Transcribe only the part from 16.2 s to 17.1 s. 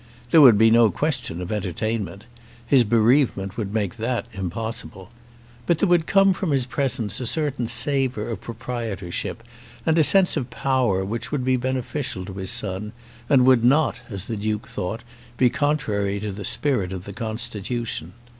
the spirit of